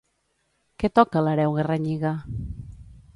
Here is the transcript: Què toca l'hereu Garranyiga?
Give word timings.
Què 0.83 0.89
toca 0.99 1.23
l'hereu 1.27 1.53
Garranyiga? 1.59 2.15